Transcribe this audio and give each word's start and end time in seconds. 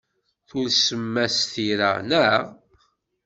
Tulsem-as 0.47 1.37
tira, 1.51 1.91
naɣ? 2.09 2.43